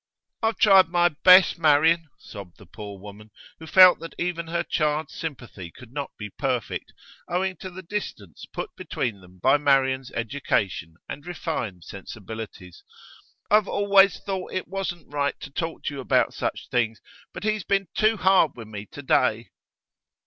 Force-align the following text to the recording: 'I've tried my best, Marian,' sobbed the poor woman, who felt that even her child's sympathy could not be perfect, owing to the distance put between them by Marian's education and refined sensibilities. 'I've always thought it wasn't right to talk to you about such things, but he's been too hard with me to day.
'I've 0.41 0.57
tried 0.57 0.87
my 0.87 1.09
best, 1.09 1.59
Marian,' 1.59 2.07
sobbed 2.17 2.57
the 2.57 2.65
poor 2.65 2.97
woman, 2.97 3.29
who 3.59 3.67
felt 3.67 3.99
that 3.99 4.15
even 4.17 4.47
her 4.47 4.63
child's 4.63 5.13
sympathy 5.13 5.69
could 5.69 5.91
not 5.91 6.09
be 6.17 6.31
perfect, 6.39 6.91
owing 7.27 7.55
to 7.57 7.69
the 7.69 7.83
distance 7.83 8.47
put 8.51 8.71
between 8.75 9.21
them 9.21 9.37
by 9.37 9.57
Marian's 9.57 10.11
education 10.13 10.95
and 11.07 11.27
refined 11.27 11.83
sensibilities. 11.83 12.83
'I've 13.51 13.67
always 13.67 14.17
thought 14.19 14.51
it 14.53 14.67
wasn't 14.67 15.13
right 15.13 15.39
to 15.39 15.51
talk 15.51 15.83
to 15.83 15.93
you 15.93 15.99
about 15.99 16.33
such 16.33 16.67
things, 16.71 16.99
but 17.31 17.43
he's 17.43 17.63
been 17.63 17.87
too 17.93 18.17
hard 18.17 18.53
with 18.55 18.67
me 18.69 18.87
to 18.87 19.03
day. 19.03 19.51